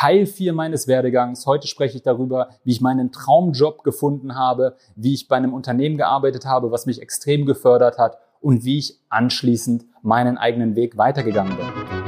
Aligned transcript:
Teil 0.00 0.24
4 0.24 0.54
meines 0.54 0.88
Werdegangs. 0.88 1.44
Heute 1.44 1.68
spreche 1.68 1.98
ich 1.98 2.02
darüber, 2.02 2.48
wie 2.64 2.70
ich 2.70 2.80
meinen 2.80 3.12
Traumjob 3.12 3.84
gefunden 3.84 4.34
habe, 4.34 4.76
wie 4.96 5.12
ich 5.12 5.28
bei 5.28 5.36
einem 5.36 5.52
Unternehmen 5.52 5.98
gearbeitet 5.98 6.46
habe, 6.46 6.70
was 6.70 6.86
mich 6.86 7.02
extrem 7.02 7.44
gefördert 7.44 7.98
hat 7.98 8.16
und 8.40 8.64
wie 8.64 8.78
ich 8.78 8.98
anschließend 9.10 9.84
meinen 10.00 10.38
eigenen 10.38 10.74
Weg 10.74 10.96
weitergegangen 10.96 11.54
bin. 11.54 11.99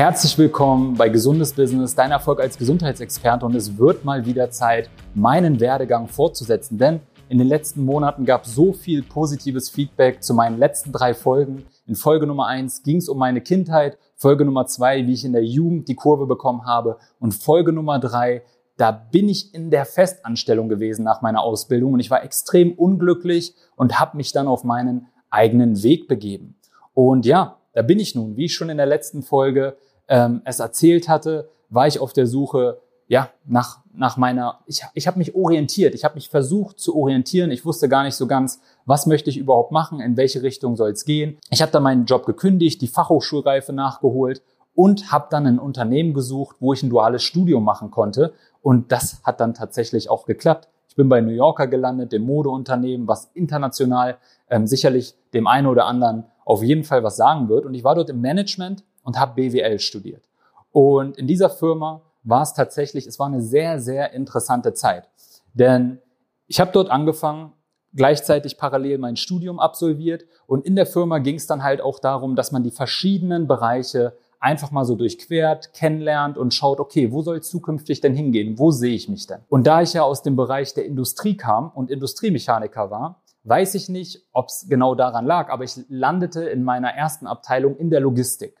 Herzlich 0.00 0.38
willkommen 0.38 0.94
bei 0.94 1.10
Gesundes 1.10 1.52
Business, 1.52 1.94
dein 1.94 2.10
Erfolg 2.10 2.40
als 2.40 2.56
Gesundheitsexperte. 2.56 3.44
Und 3.44 3.54
es 3.54 3.76
wird 3.76 4.02
mal 4.02 4.24
wieder 4.24 4.50
Zeit, 4.50 4.88
meinen 5.14 5.60
Werdegang 5.60 6.08
fortzusetzen, 6.08 6.78
denn 6.78 7.00
in 7.28 7.36
den 7.36 7.46
letzten 7.46 7.84
Monaten 7.84 8.24
gab 8.24 8.46
es 8.46 8.54
so 8.54 8.72
viel 8.72 9.02
positives 9.02 9.68
Feedback 9.68 10.22
zu 10.22 10.32
meinen 10.32 10.58
letzten 10.58 10.90
drei 10.90 11.12
Folgen. 11.12 11.66
In 11.86 11.96
Folge 11.96 12.26
Nummer 12.26 12.46
eins 12.46 12.82
ging 12.82 12.96
es 12.96 13.10
um 13.10 13.18
meine 13.18 13.42
Kindheit, 13.42 13.98
Folge 14.16 14.46
Nummer 14.46 14.64
zwei, 14.64 15.06
wie 15.06 15.12
ich 15.12 15.26
in 15.26 15.34
der 15.34 15.44
Jugend 15.44 15.86
die 15.86 15.96
Kurve 15.96 16.26
bekommen 16.26 16.64
habe. 16.64 16.96
Und 17.18 17.34
Folge 17.34 17.70
Nummer 17.70 17.98
drei, 17.98 18.40
da 18.78 18.92
bin 18.92 19.28
ich 19.28 19.54
in 19.54 19.70
der 19.70 19.84
Festanstellung 19.84 20.70
gewesen 20.70 21.04
nach 21.04 21.20
meiner 21.20 21.42
Ausbildung. 21.42 21.92
Und 21.92 22.00
ich 22.00 22.10
war 22.10 22.24
extrem 22.24 22.72
unglücklich 22.72 23.54
und 23.76 24.00
habe 24.00 24.16
mich 24.16 24.32
dann 24.32 24.48
auf 24.48 24.64
meinen 24.64 25.08
eigenen 25.28 25.82
Weg 25.82 26.08
begeben. 26.08 26.56
Und 26.94 27.26
ja, 27.26 27.58
da 27.74 27.82
bin 27.82 28.00
ich 28.00 28.14
nun, 28.14 28.38
wie 28.38 28.48
schon 28.48 28.70
in 28.70 28.78
der 28.78 28.86
letzten 28.86 29.22
Folge 29.22 29.76
ähm, 30.10 30.42
es 30.44 30.58
erzählt 30.58 31.08
hatte, 31.08 31.48
war 31.70 31.86
ich 31.86 32.00
auf 32.00 32.12
der 32.12 32.26
Suche 32.26 32.78
ja, 33.06 33.30
nach, 33.44 33.80
nach 33.92 34.16
meiner, 34.16 34.60
ich, 34.66 34.82
ich 34.94 35.08
habe 35.08 35.18
mich 35.18 35.34
orientiert, 35.34 35.96
ich 35.96 36.04
habe 36.04 36.14
mich 36.14 36.28
versucht 36.28 36.78
zu 36.78 36.94
orientieren, 36.96 37.50
ich 37.50 37.64
wusste 37.64 37.88
gar 37.88 38.04
nicht 38.04 38.14
so 38.14 38.28
ganz, 38.28 38.60
was 38.84 39.06
möchte 39.06 39.30
ich 39.30 39.36
überhaupt 39.36 39.72
machen, 39.72 40.00
in 40.00 40.16
welche 40.16 40.42
Richtung 40.42 40.76
soll 40.76 40.90
es 40.90 41.04
gehen. 41.04 41.38
Ich 41.50 41.60
habe 41.60 41.72
dann 41.72 41.82
meinen 41.82 42.04
Job 42.04 42.24
gekündigt, 42.24 42.80
die 42.82 42.86
Fachhochschulreife 42.86 43.72
nachgeholt 43.72 44.42
und 44.76 45.10
habe 45.10 45.26
dann 45.30 45.46
ein 45.46 45.58
Unternehmen 45.58 46.14
gesucht, 46.14 46.56
wo 46.60 46.72
ich 46.72 46.84
ein 46.84 46.90
duales 46.90 47.24
Studium 47.24 47.64
machen 47.64 47.90
konnte 47.90 48.32
und 48.62 48.92
das 48.92 49.20
hat 49.24 49.40
dann 49.40 49.54
tatsächlich 49.54 50.08
auch 50.08 50.24
geklappt. 50.24 50.68
Ich 50.88 50.94
bin 50.94 51.08
bei 51.08 51.20
New 51.20 51.32
Yorker 51.32 51.66
gelandet, 51.66 52.12
dem 52.12 52.22
Modeunternehmen, 52.22 53.08
was 53.08 53.30
international 53.34 54.18
ähm, 54.48 54.68
sicherlich 54.68 55.14
dem 55.34 55.48
einen 55.48 55.66
oder 55.66 55.86
anderen 55.86 56.26
auf 56.44 56.62
jeden 56.62 56.84
Fall 56.84 57.02
was 57.02 57.16
sagen 57.16 57.48
wird. 57.48 57.64
Und 57.64 57.74
ich 57.74 57.84
war 57.84 57.94
dort 57.94 58.10
im 58.10 58.20
Management 58.20 58.84
und 59.02 59.18
habe 59.18 59.34
BWL 59.34 59.78
studiert. 59.78 60.24
Und 60.72 61.16
in 61.16 61.26
dieser 61.26 61.50
Firma 61.50 62.02
war 62.22 62.42
es 62.42 62.54
tatsächlich, 62.54 63.06
es 63.06 63.18
war 63.18 63.26
eine 63.26 63.42
sehr, 63.42 63.80
sehr 63.80 64.12
interessante 64.12 64.74
Zeit. 64.74 65.08
Denn 65.54 65.98
ich 66.46 66.60
habe 66.60 66.72
dort 66.72 66.90
angefangen, 66.90 67.52
gleichzeitig 67.94 68.56
parallel 68.56 68.98
mein 68.98 69.16
Studium 69.16 69.58
absolviert 69.58 70.24
und 70.46 70.64
in 70.64 70.76
der 70.76 70.86
Firma 70.86 71.18
ging 71.18 71.36
es 71.36 71.46
dann 71.46 71.62
halt 71.62 71.80
auch 71.80 71.98
darum, 71.98 72.36
dass 72.36 72.52
man 72.52 72.62
die 72.62 72.70
verschiedenen 72.70 73.48
Bereiche 73.48 74.16
einfach 74.38 74.70
mal 74.70 74.84
so 74.84 74.94
durchquert, 74.94 75.72
kennenlernt 75.74 76.38
und 76.38 76.54
schaut, 76.54 76.80
okay, 76.80 77.12
wo 77.12 77.22
soll 77.22 77.42
zukünftig 77.42 78.00
denn 78.00 78.14
hingehen? 78.14 78.58
Wo 78.58 78.70
sehe 78.70 78.94
ich 78.94 79.08
mich 79.08 79.26
denn? 79.26 79.40
Und 79.48 79.66
da 79.66 79.82
ich 79.82 79.92
ja 79.92 80.02
aus 80.02 80.22
dem 80.22 80.34
Bereich 80.34 80.72
der 80.72 80.86
Industrie 80.86 81.36
kam 81.36 81.70
und 81.70 81.90
Industriemechaniker 81.90 82.90
war, 82.90 83.22
weiß 83.44 83.74
ich 83.74 83.88
nicht, 83.88 84.26
ob 84.32 84.48
es 84.48 84.66
genau 84.68 84.94
daran 84.94 85.26
lag, 85.26 85.50
aber 85.50 85.64
ich 85.64 85.78
landete 85.88 86.44
in 86.44 86.62
meiner 86.62 86.90
ersten 86.90 87.26
Abteilung 87.26 87.76
in 87.76 87.90
der 87.90 88.00
Logistik. 88.00 88.59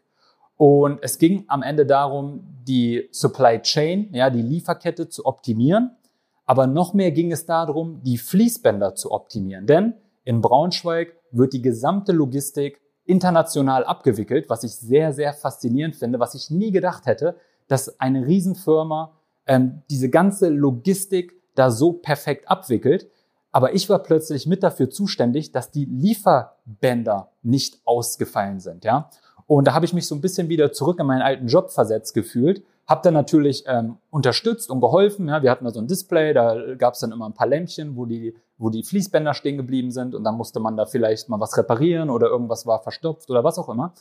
Und 0.60 0.98
es 1.00 1.16
ging 1.16 1.46
am 1.48 1.62
Ende 1.62 1.86
darum, 1.86 2.44
die 2.68 3.08
Supply 3.12 3.62
Chain, 3.62 4.10
ja, 4.12 4.28
die 4.28 4.42
Lieferkette 4.42 5.08
zu 5.08 5.24
optimieren. 5.24 5.96
Aber 6.44 6.66
noch 6.66 6.92
mehr 6.92 7.12
ging 7.12 7.32
es 7.32 7.46
darum, 7.46 8.02
die 8.02 8.18
Fließbänder 8.18 8.94
zu 8.94 9.10
optimieren. 9.10 9.64
Denn 9.64 9.94
in 10.22 10.42
Braunschweig 10.42 11.16
wird 11.30 11.54
die 11.54 11.62
gesamte 11.62 12.12
Logistik 12.12 12.78
international 13.06 13.84
abgewickelt, 13.84 14.50
was 14.50 14.62
ich 14.62 14.72
sehr, 14.76 15.14
sehr 15.14 15.32
faszinierend 15.32 15.96
finde, 15.96 16.20
was 16.20 16.34
ich 16.34 16.50
nie 16.50 16.72
gedacht 16.72 17.06
hätte, 17.06 17.36
dass 17.66 17.98
eine 17.98 18.26
Riesenfirma 18.26 19.16
ähm, 19.46 19.80
diese 19.88 20.10
ganze 20.10 20.50
Logistik 20.50 21.40
da 21.54 21.70
so 21.70 21.94
perfekt 21.94 22.50
abwickelt. 22.50 23.10
Aber 23.50 23.74
ich 23.74 23.88
war 23.88 24.00
plötzlich 24.00 24.46
mit 24.46 24.62
dafür 24.62 24.90
zuständig, 24.90 25.52
dass 25.52 25.70
die 25.70 25.86
Lieferbänder 25.86 27.32
nicht 27.40 27.80
ausgefallen 27.86 28.60
sind. 28.60 28.84
Ja? 28.84 29.08
Und 29.50 29.66
da 29.66 29.74
habe 29.74 29.84
ich 29.84 29.92
mich 29.92 30.06
so 30.06 30.14
ein 30.14 30.20
bisschen 30.20 30.48
wieder 30.48 30.70
zurück 30.70 31.00
in 31.00 31.06
meinen 31.06 31.22
alten 31.22 31.48
Job 31.48 31.72
versetzt 31.72 32.14
gefühlt. 32.14 32.62
Habe 32.86 33.00
dann 33.02 33.14
natürlich 33.14 33.64
ähm, 33.66 33.96
unterstützt 34.08 34.70
und 34.70 34.80
geholfen. 34.80 35.26
Ja, 35.26 35.42
wir 35.42 35.50
hatten 35.50 35.64
da 35.64 35.72
so 35.72 35.80
ein 35.80 35.88
Display, 35.88 36.32
da 36.32 36.76
gab 36.76 36.94
es 36.94 37.00
dann 37.00 37.10
immer 37.10 37.26
ein 37.26 37.34
paar 37.34 37.48
Lämpchen, 37.48 37.96
wo 37.96 38.06
die, 38.06 38.36
wo 38.58 38.70
die 38.70 38.84
Fließbänder 38.84 39.34
stehen 39.34 39.56
geblieben 39.56 39.90
sind 39.90 40.14
und 40.14 40.22
dann 40.22 40.36
musste 40.36 40.60
man 40.60 40.76
da 40.76 40.86
vielleicht 40.86 41.28
mal 41.28 41.40
was 41.40 41.58
reparieren 41.58 42.10
oder 42.10 42.28
irgendwas 42.28 42.64
war 42.64 42.78
verstopft 42.78 43.28
oder 43.28 43.42
was 43.42 43.58
auch 43.58 43.68
immer. 43.68 43.92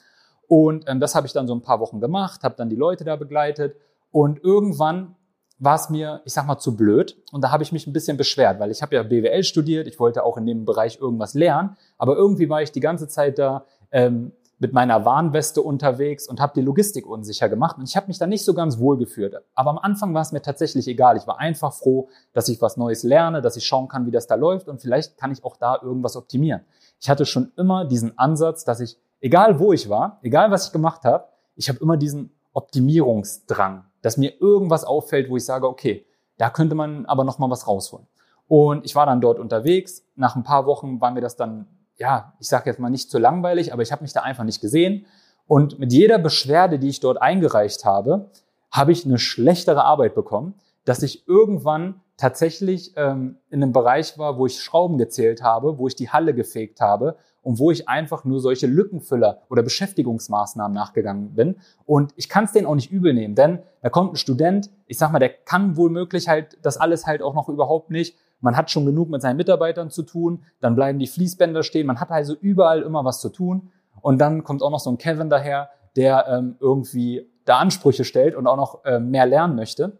Und 0.48 0.88
ähm, 0.88 1.00
das 1.00 1.16
habe 1.16 1.26
ich 1.26 1.34
dann 1.34 1.48
so 1.48 1.56
ein 1.56 1.64
paar 1.64 1.80
Wochen 1.80 2.00
gemacht, 2.00 2.44
habe 2.44 2.54
dann 2.56 2.70
die 2.70 2.76
Leute 2.76 3.04
da 3.04 3.16
begleitet 3.16 3.76
und 4.12 4.44
irgendwann 4.44 5.16
war 5.58 5.78
es 5.78 5.90
mir, 5.90 6.22
ich 6.26 6.34
sag 6.34 6.46
mal, 6.46 6.60
zu 6.60 6.76
blöd. 6.78 7.18
Und 7.31 7.44
da 7.44 7.50
habe 7.50 7.64
ich 7.64 7.72
mich 7.72 7.88
ein 7.88 7.92
bisschen 7.92 8.18
beschwert, 8.18 8.60
weil 8.60 8.70
ich 8.70 8.84
habe 8.84 8.94
ja 8.94 9.02
BWL 9.02 9.44
studiert, 9.44 9.88
ich 9.88 10.00
wollte 10.00 10.24
auch 10.24 10.38
in 10.38 10.46
dem 10.46 10.66
Bereich 10.66 11.00
irgendwas 11.02 11.34
lernen, 11.34 11.76
aber 11.98 12.16
irgendwie 12.18 12.50
war 12.50 12.62
ich 12.62 12.72
die 12.72 12.81
ganze 12.81 13.08
Zeit 13.08 13.40
da 13.40 13.66
ähm, 13.92 14.31
mit 14.59 14.74
meiner 14.74 15.06
Warnweste 15.06 15.62
unterwegs 15.62 16.28
und 16.28 16.42
habe 16.42 16.53
die 16.53 16.62
Logistik 16.62 17.08
unsicher 17.08 17.47
gemacht. 17.47 17.78
Und 17.78 17.88
ich 17.88 17.96
habe 17.96 18.08
mich 18.08 18.20
da 18.20 18.28
nicht 18.28 18.44
so 18.44 18.53
ganz 18.53 18.78
wohl 18.78 18.97
geführt. 18.97 19.36
Aber 19.56 19.70
am 19.72 19.78
Anfang 19.78 20.14
war 20.14 20.22
es 20.22 20.34
mir 20.34 20.42
tatsächlich 20.42 20.88
egal. 20.88 21.16
Ich 21.16 21.25
war 21.25 21.40
einfach 21.40 21.74
froh, 21.74 22.09
dass 22.34 22.50
ich 22.50 22.62
was 22.62 22.75
Neues 22.75 23.03
lerne, 23.03 23.42
dass 23.42 23.56
ich 23.56 23.66
schauen 23.66 23.88
kann, 23.88 24.06
wie 24.06 24.12
das 24.12 24.28
da 24.28 24.36
läuft 24.36 24.68
und 24.68 24.81
vielleicht 24.81 25.18
kann 25.18 25.31
ich 25.31 25.44
auch 25.46 25.56
da 25.56 25.80
irgendwas 25.81 26.18
optimieren. 26.18 26.62
Ich 27.00 27.09
hatte 27.09 27.25
schon 27.25 27.53
immer 27.56 27.86
diesen 27.86 28.18
Ansatz, 28.18 28.66
dass 28.66 28.81
ich, 28.81 28.98
egal 29.22 29.59
wo 29.59 29.72
ich 29.72 29.90
war, 29.90 30.19
egal 30.22 30.52
was 30.52 30.68
ich 30.68 30.72
gemacht 30.74 31.06
habe, 31.06 31.30
ich 31.56 31.69
habe 31.69 31.80
immer 31.80 31.96
diesen 31.96 32.31
Optimierungsdrang, 32.52 33.86
dass 34.02 34.18
mir 34.18 34.42
irgendwas 34.42 34.84
auffällt, 34.84 35.30
wo 35.30 35.38
ich 35.38 35.46
sage, 35.46 35.68
okay, 35.68 36.06
da 36.38 36.50
könnte 36.50 36.75
man 36.75 37.06
aber 37.06 37.24
noch 37.24 37.40
mal 37.40 37.50
was 37.50 37.68
rausholen. 37.68 38.08
Und 38.48 38.84
ich 38.84 38.96
war 38.96 39.06
dann 39.06 39.22
dort 39.22 39.40
unterwegs. 39.40 40.03
Nach 40.16 40.36
ein 40.36 40.44
paar 40.44 40.66
Wochen 40.66 41.00
war 41.00 41.12
mir 41.12 41.22
das 41.22 41.36
dann 41.36 41.68
ja, 42.00 42.34
ich 42.40 42.48
sage 42.48 42.70
jetzt 42.70 42.80
mal 42.80 42.90
nicht 42.90 43.12
zu 43.12 43.20
langweilig, 43.20 43.74
aber 43.74 43.84
ich 43.84 43.92
habe 43.92 44.02
mich 44.02 44.14
da 44.14 44.22
einfach 44.22 44.46
nicht 44.46 44.62
gesehen. 44.62 45.06
Und 45.48 45.80
mit 45.80 45.92
jeder 45.94 46.18
Beschwerde, 46.18 46.80
die 46.80 46.90
ich 46.90 47.00
dort 47.00 47.22
eingereicht 47.22 47.86
habe, 47.86 48.32
habe 48.72 48.92
ich 48.92 49.06
eine 49.06 49.18
schlechtere 49.18 49.84
Arbeit 49.84 50.16
bekommen, 50.16 50.56
dass 50.86 51.04
ich 51.04 51.28
irgendwann 51.28 52.02
tatsächlich 52.18 52.94
ähm, 52.96 53.38
in 53.50 53.62
einem 53.62 53.74
Bereich 53.74 54.18
war, 54.18 54.38
wo 54.38 54.46
ich 54.46 54.62
Schrauben 54.62 54.98
gezählt 54.98 55.42
habe, 55.44 55.78
wo 55.78 55.88
ich 55.88 55.96
die 55.96 56.10
Halle 56.10 56.34
gefegt 56.34 56.82
habe 56.82 57.18
und 57.42 57.60
wo 57.60 57.72
ich 57.72 57.90
einfach 57.90 58.26
nur 58.26 58.40
solche 58.40 58.68
Lückenfüller 58.68 59.42
oder 59.50 59.64
Beschäftigungsmaßnahmen 59.64 60.74
nachgegangen 60.74 61.34
bin. 61.34 61.56
Und 61.86 62.14
ich 62.16 62.30
kann 62.30 62.46
es 62.46 62.52
denen 62.52 62.68
auch 62.68 62.76
nicht 62.76 62.92
übel 62.92 63.14
nehmen, 63.14 63.36
denn 63.36 63.60
da 63.81 63.90
kommt 63.90 64.14
ein 64.14 64.18
Student, 64.18 64.70
ich 64.86 64.98
sag 64.98 65.12
mal, 65.12 65.20
der 65.20 65.30
kann 65.30 65.78
wohl 65.78 65.90
möglich 65.90 66.28
halt 66.28 66.58
das 66.62 66.78
alles 66.78 67.08
halt 67.08 67.22
auch 67.22 67.34
noch 67.34 67.50
überhaupt 67.50 67.90
nicht 67.90 68.18
man 68.41 68.55
hat 68.55 68.72
schon 68.72 68.85
genug 68.85 69.09
mit 69.09 69.22
seinen 69.22 69.38
Mitarbeitern 69.38 69.89
zu 69.89 70.03
tun, 70.03 70.44
dann 70.61 70.75
bleiben 70.75 71.00
die 71.00 71.07
Fließbänder 71.07 71.63
stehen, 71.63 71.88
man 71.88 72.00
hat 72.00 72.11
also 72.11 72.35
überall 72.35 72.81
immer 72.81 73.03
was 73.05 73.22
zu 73.22 73.29
tun. 73.29 73.72
Und 74.01 74.19
dann 74.19 74.44
kommt 74.44 74.63
auch 74.63 74.72
noch 74.72 74.79
so 74.79 74.89
ein 74.89 74.97
Kevin 74.97 75.29
daher, 75.29 75.69
der 75.95 76.27
ähm, 76.27 76.55
irgendwie 76.59 77.29
da 77.45 77.57
Ansprüche 77.57 78.05
stellt 78.05 78.35
und 78.35 78.47
auch 78.47 78.55
noch 78.55 78.81
ähm, 78.85 79.09
mehr 79.09 79.25
lernen 79.25 79.55
möchte. 79.55 79.97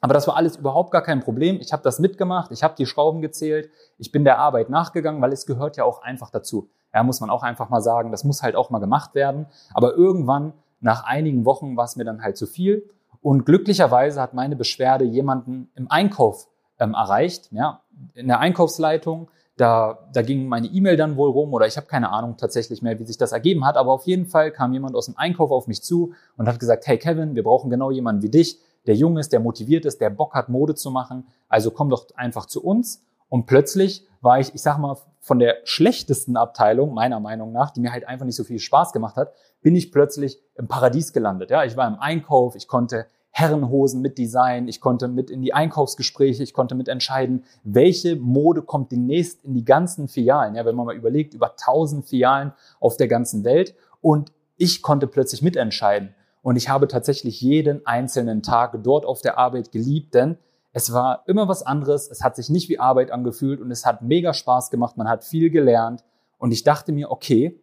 Aber 0.00 0.14
das 0.14 0.26
war 0.26 0.36
alles 0.36 0.56
überhaupt 0.56 0.90
gar 0.90 1.02
kein 1.02 1.20
Problem. 1.20 1.58
Ich 1.60 1.72
habe 1.72 1.82
das 1.84 2.00
mitgemacht, 2.00 2.50
ich 2.50 2.64
habe 2.64 2.74
die 2.76 2.86
Schrauben 2.86 3.22
gezählt, 3.22 3.70
ich 3.98 4.10
bin 4.10 4.24
der 4.24 4.38
Arbeit 4.38 4.68
nachgegangen, 4.68 5.22
weil 5.22 5.32
es 5.32 5.46
gehört 5.46 5.76
ja 5.76 5.84
auch 5.84 6.02
einfach 6.02 6.30
dazu. 6.30 6.68
Ja, 6.92 7.04
muss 7.04 7.20
man 7.20 7.30
auch 7.30 7.44
einfach 7.44 7.70
mal 7.70 7.80
sagen, 7.80 8.10
das 8.10 8.24
muss 8.24 8.42
halt 8.42 8.56
auch 8.56 8.68
mal 8.68 8.80
gemacht 8.80 9.14
werden. 9.14 9.46
Aber 9.72 9.94
irgendwann, 9.94 10.54
nach 10.80 11.04
einigen 11.04 11.44
Wochen, 11.44 11.76
war 11.76 11.84
es 11.84 11.94
mir 11.94 12.04
dann 12.04 12.22
halt 12.22 12.36
zu 12.36 12.46
viel. 12.46 12.90
Und 13.22 13.46
glücklicherweise 13.46 14.20
hat 14.20 14.34
meine 14.34 14.56
Beschwerde 14.56 15.04
jemanden 15.04 15.70
im 15.76 15.88
Einkauf 15.88 16.48
ähm, 16.82 16.94
erreicht. 16.94 17.48
Ja, 17.52 17.80
in 18.14 18.26
der 18.26 18.40
Einkaufsleitung, 18.40 19.30
da, 19.56 20.08
da 20.12 20.22
ging 20.22 20.48
meine 20.48 20.66
E-Mail 20.66 20.96
dann 20.96 21.16
wohl 21.16 21.30
rum 21.30 21.52
oder 21.52 21.66
ich 21.66 21.76
habe 21.76 21.86
keine 21.86 22.10
Ahnung 22.10 22.36
tatsächlich 22.36 22.82
mehr, 22.82 22.98
wie 22.98 23.04
sich 23.04 23.18
das 23.18 23.32
ergeben 23.32 23.64
hat. 23.64 23.76
Aber 23.76 23.92
auf 23.92 24.04
jeden 24.04 24.26
Fall 24.26 24.50
kam 24.50 24.72
jemand 24.72 24.96
aus 24.96 25.06
dem 25.06 25.16
Einkauf 25.16 25.50
auf 25.50 25.68
mich 25.68 25.82
zu 25.82 26.14
und 26.36 26.48
hat 26.48 26.58
gesagt, 26.58 26.86
hey 26.86 26.98
Kevin, 26.98 27.36
wir 27.36 27.44
brauchen 27.44 27.70
genau 27.70 27.90
jemanden 27.90 28.22
wie 28.22 28.30
dich, 28.30 28.58
der 28.86 28.96
jung 28.96 29.16
ist, 29.18 29.32
der 29.32 29.40
motiviert 29.40 29.84
ist, 29.84 30.00
der 30.00 30.10
Bock 30.10 30.34
hat, 30.34 30.48
Mode 30.48 30.74
zu 30.74 30.90
machen. 30.90 31.26
Also 31.48 31.70
komm 31.70 31.90
doch 31.90 32.06
einfach 32.16 32.46
zu 32.46 32.64
uns. 32.64 33.04
Und 33.28 33.46
plötzlich 33.46 34.06
war 34.20 34.40
ich, 34.40 34.54
ich 34.54 34.62
sag 34.62 34.78
mal, 34.78 34.96
von 35.20 35.38
der 35.38 35.58
schlechtesten 35.64 36.36
Abteilung, 36.36 36.94
meiner 36.94 37.20
Meinung 37.20 37.52
nach, 37.52 37.70
die 37.70 37.80
mir 37.80 37.92
halt 37.92 38.08
einfach 38.08 38.26
nicht 38.26 38.34
so 38.34 38.42
viel 38.42 38.58
Spaß 38.58 38.92
gemacht 38.92 39.16
hat, 39.16 39.32
bin 39.62 39.76
ich 39.76 39.92
plötzlich 39.92 40.40
im 40.56 40.66
Paradies 40.66 41.12
gelandet. 41.12 41.50
Ja, 41.50 41.64
ich 41.64 41.76
war 41.76 41.86
im 41.86 42.00
Einkauf, 42.00 42.56
ich 42.56 42.66
konnte 42.66 43.06
Herrenhosen 43.34 44.02
mit 44.02 44.18
Design, 44.18 44.68
ich 44.68 44.80
konnte 44.80 45.08
mit 45.08 45.30
in 45.30 45.40
die 45.40 45.54
Einkaufsgespräche, 45.54 46.42
ich 46.42 46.52
konnte 46.52 46.74
mit 46.74 46.88
entscheiden, 46.88 47.44
welche 47.64 48.16
Mode 48.16 48.62
kommt 48.62 48.92
demnächst 48.92 49.42
in 49.44 49.54
die 49.54 49.64
ganzen 49.64 50.06
Filialen. 50.06 50.54
Ja, 50.54 50.64
wenn 50.64 50.76
man 50.76 50.86
mal 50.86 50.94
überlegt, 50.94 51.34
über 51.34 51.52
1000 51.52 52.04
Filialen 52.04 52.52
auf 52.78 52.96
der 52.98 53.08
ganzen 53.08 53.42
Welt 53.42 53.74
und 54.00 54.32
ich 54.58 54.82
konnte 54.82 55.06
plötzlich 55.06 55.42
mitentscheiden. 55.42 56.14
Und 56.42 56.56
ich 56.56 56.68
habe 56.68 56.88
tatsächlich 56.88 57.40
jeden 57.40 57.86
einzelnen 57.86 58.42
Tag 58.42 58.76
dort 58.82 59.06
auf 59.06 59.22
der 59.22 59.38
Arbeit 59.38 59.72
geliebt, 59.72 60.14
denn 60.14 60.36
Es 60.72 60.92
war 60.92 61.22
immer 61.26 61.48
was 61.48 61.62
anderes. 61.62 62.10
Es 62.10 62.24
hat 62.24 62.34
sich 62.36 62.48
nicht 62.48 62.68
wie 62.68 62.78
Arbeit 62.78 63.10
angefühlt 63.10 63.60
und 63.60 63.70
es 63.70 63.84
hat 63.84 64.02
mega 64.02 64.32
Spaß 64.32 64.70
gemacht. 64.70 64.96
Man 64.96 65.08
hat 65.08 65.24
viel 65.24 65.50
gelernt. 65.50 66.02
Und 66.38 66.50
ich 66.50 66.64
dachte 66.64 66.92
mir, 66.92 67.10
okay, 67.10 67.60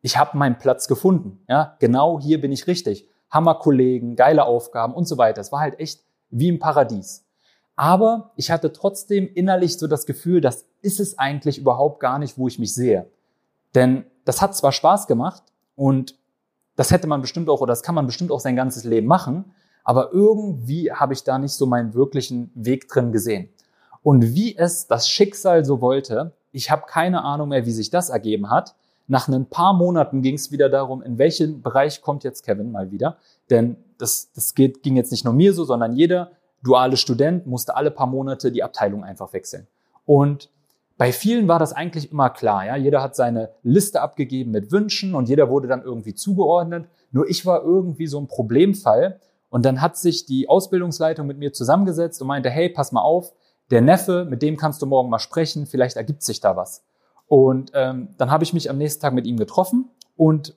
ich 0.00 0.16
habe 0.16 0.36
meinen 0.38 0.58
Platz 0.58 0.88
gefunden. 0.88 1.40
Ja, 1.48 1.76
genau 1.78 2.18
hier 2.18 2.40
bin 2.40 2.50
ich 2.50 2.66
richtig. 2.66 3.08
Hammerkollegen, 3.30 4.16
geile 4.16 4.44
Aufgaben 4.44 4.94
und 4.94 5.06
so 5.06 5.18
weiter. 5.18 5.40
Es 5.40 5.52
war 5.52 5.60
halt 5.60 5.78
echt 5.78 6.02
wie 6.30 6.48
im 6.48 6.58
Paradies. 6.58 7.24
Aber 7.76 8.32
ich 8.36 8.50
hatte 8.50 8.72
trotzdem 8.72 9.28
innerlich 9.32 9.78
so 9.78 9.86
das 9.86 10.04
Gefühl, 10.04 10.40
das 10.40 10.64
ist 10.82 10.98
es 10.98 11.18
eigentlich 11.18 11.58
überhaupt 11.58 12.00
gar 12.00 12.18
nicht, 12.18 12.36
wo 12.36 12.48
ich 12.48 12.58
mich 12.58 12.74
sehe. 12.74 13.06
Denn 13.74 14.04
das 14.24 14.42
hat 14.42 14.56
zwar 14.56 14.72
Spaß 14.72 15.06
gemacht 15.06 15.42
und 15.76 16.18
das 16.76 16.90
hätte 16.90 17.06
man 17.06 17.20
bestimmt 17.20 17.48
auch 17.48 17.60
oder 17.60 17.72
das 17.72 17.82
kann 17.82 17.94
man 17.94 18.06
bestimmt 18.06 18.30
auch 18.30 18.40
sein 18.40 18.56
ganzes 18.56 18.84
Leben 18.84 19.06
machen, 19.06 19.52
aber 19.84 20.12
irgendwie 20.12 20.92
habe 20.92 21.12
ich 21.12 21.24
da 21.24 21.38
nicht 21.38 21.54
so 21.54 21.66
meinen 21.66 21.94
wirklichen 21.94 22.50
Weg 22.54 22.88
drin 22.88 23.12
gesehen. 23.12 23.48
Und 24.02 24.34
wie 24.34 24.56
es 24.56 24.86
das 24.86 25.08
Schicksal 25.08 25.64
so 25.64 25.80
wollte, 25.80 26.32
ich 26.52 26.70
habe 26.70 26.82
keine 26.86 27.24
Ahnung 27.24 27.50
mehr, 27.50 27.66
wie 27.66 27.72
sich 27.72 27.90
das 27.90 28.10
ergeben 28.10 28.50
hat. 28.50 28.74
Nach 29.08 29.26
ein 29.26 29.46
paar 29.46 29.72
Monaten 29.72 30.22
ging 30.22 30.34
es 30.34 30.52
wieder 30.52 30.68
darum, 30.68 31.02
in 31.02 31.18
welchen 31.18 31.62
Bereich 31.62 32.02
kommt 32.02 32.24
jetzt 32.24 32.44
Kevin 32.44 32.70
mal 32.70 32.90
wieder. 32.90 33.16
Denn 33.50 33.76
das, 33.96 34.30
das 34.34 34.54
geht, 34.54 34.82
ging 34.82 34.96
jetzt 34.96 35.10
nicht 35.10 35.24
nur 35.24 35.34
mir 35.34 35.54
so, 35.54 35.64
sondern 35.64 35.96
jeder 35.96 36.30
duale 36.62 36.96
Student 36.96 37.46
musste 37.46 37.74
alle 37.74 37.90
paar 37.90 38.06
Monate 38.06 38.52
die 38.52 38.62
Abteilung 38.62 39.04
einfach 39.04 39.32
wechseln. 39.32 39.66
Und 40.04 40.50
bei 40.98 41.12
vielen 41.12 41.48
war 41.48 41.58
das 41.58 41.72
eigentlich 41.72 42.12
immer 42.12 42.28
klar. 42.28 42.66
Ja? 42.66 42.76
Jeder 42.76 43.02
hat 43.02 43.16
seine 43.16 43.50
Liste 43.62 44.02
abgegeben 44.02 44.50
mit 44.50 44.72
Wünschen 44.72 45.14
und 45.14 45.28
jeder 45.28 45.48
wurde 45.48 45.68
dann 45.68 45.82
irgendwie 45.82 46.14
zugeordnet. 46.14 46.86
Nur 47.10 47.28
ich 47.30 47.46
war 47.46 47.62
irgendwie 47.62 48.08
so 48.08 48.20
ein 48.20 48.26
Problemfall. 48.26 49.20
Und 49.48 49.64
dann 49.64 49.80
hat 49.80 49.96
sich 49.96 50.26
die 50.26 50.48
Ausbildungsleitung 50.48 51.26
mit 51.26 51.38
mir 51.38 51.52
zusammengesetzt 51.52 52.20
und 52.20 52.28
meinte, 52.28 52.50
hey, 52.50 52.68
pass 52.68 52.92
mal 52.92 53.00
auf, 53.00 53.32
der 53.70 53.80
Neffe, 53.80 54.26
mit 54.28 54.42
dem 54.42 54.56
kannst 54.56 54.82
du 54.82 54.86
morgen 54.86 55.08
mal 55.08 55.18
sprechen, 55.18 55.66
vielleicht 55.66 55.96
ergibt 55.96 56.22
sich 56.22 56.40
da 56.40 56.56
was. 56.56 56.82
Und 57.28 57.70
ähm, 57.74 58.14
dann 58.16 58.30
habe 58.30 58.42
ich 58.42 58.52
mich 58.52 58.70
am 58.70 58.78
nächsten 58.78 59.02
Tag 59.02 59.12
mit 59.12 59.26
ihm 59.26 59.36
getroffen 59.36 59.90
und 60.16 60.54